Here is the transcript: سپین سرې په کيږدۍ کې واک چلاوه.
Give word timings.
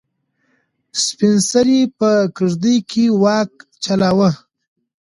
سپین 1.03 1.35
سرې 1.49 1.79
په 1.97 2.09
کيږدۍ 2.37 2.77
کې 2.89 3.03
واک 3.23 3.51
چلاوه. 3.83 4.29